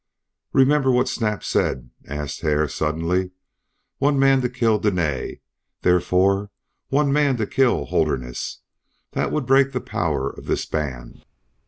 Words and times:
"Remember 0.51 0.89
what 0.91 1.07
Snap 1.07 1.43
said?" 1.43 1.91
asked 2.07 2.41
Hare, 2.41 2.67
suddenly. 2.67 3.29
"One 3.99 4.17
man 4.17 4.41
to 4.41 4.49
kill 4.49 4.79
Dene! 4.79 5.37
Therefore 5.83 6.49
one 6.89 7.13
man 7.13 7.37
to 7.37 7.45
kill 7.45 7.85
Holderness! 7.85 8.61
That 9.11 9.31
would 9.31 9.45
break 9.45 9.73
the 9.73 9.79
power 9.79 10.31
of 10.31 10.47
this 10.47 10.65
band." 10.65 11.23